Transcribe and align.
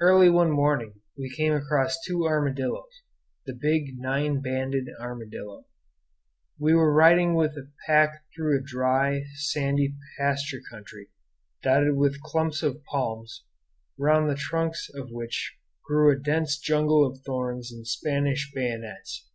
Early 0.00 0.28
one 0.28 0.50
morning 0.50 0.94
we 1.16 1.30
came 1.32 1.52
across 1.52 1.96
two 2.04 2.26
armadillos 2.26 3.02
the 3.46 3.52
big, 3.52 3.96
nine 3.96 4.40
banded 4.40 4.86
armadillo. 5.00 5.66
We 6.58 6.74
were 6.74 6.92
riding 6.92 7.36
with 7.36 7.54
the 7.54 7.70
pack 7.86 8.24
through 8.34 8.58
a 8.58 8.60
dry, 8.60 9.22
sandy 9.36 9.94
pasture 10.18 10.62
country, 10.68 11.10
dotted 11.62 11.94
with 11.94 12.20
clumps 12.22 12.64
of 12.64 12.82
palms, 12.90 13.44
round 13.96 14.28
the 14.28 14.34
trunks 14.34 14.90
of 14.92 15.12
which 15.12 15.56
grew 15.86 16.10
a 16.10 16.18
dense 16.18 16.58
jungle 16.58 17.06
of 17.06 17.20
thorns 17.22 17.70
and 17.70 17.86
Spanish 17.86 18.50
bayonets. 18.52 19.28